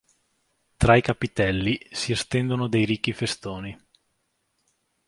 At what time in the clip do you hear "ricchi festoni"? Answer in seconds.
2.85-3.79